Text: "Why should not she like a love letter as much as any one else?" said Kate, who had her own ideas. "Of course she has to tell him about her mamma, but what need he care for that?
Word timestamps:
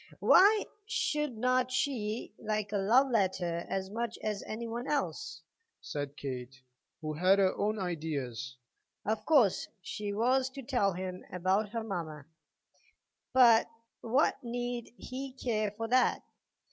"Why 0.19 0.65
should 0.87 1.37
not 1.37 1.71
she 1.71 2.33
like 2.39 2.71
a 2.71 2.77
love 2.77 3.11
letter 3.11 3.67
as 3.69 3.91
much 3.91 4.17
as 4.23 4.41
any 4.47 4.65
one 4.67 4.87
else?" 4.87 5.43
said 5.79 6.17
Kate, 6.17 6.63
who 7.01 7.13
had 7.13 7.37
her 7.37 7.55
own 7.55 7.77
ideas. 7.77 8.57
"Of 9.05 9.27
course 9.27 9.67
she 9.83 10.07
has 10.09 10.49
to 10.55 10.63
tell 10.63 10.93
him 10.93 11.23
about 11.31 11.69
her 11.69 11.83
mamma, 11.83 12.25
but 13.31 13.67
what 14.01 14.43
need 14.43 14.91
he 14.97 15.33
care 15.33 15.69
for 15.69 15.87
that? 15.89 16.23